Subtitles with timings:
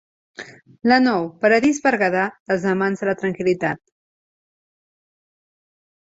[0.91, 3.81] La Nou, paradís berguedà dels amants de la tranquil·litat.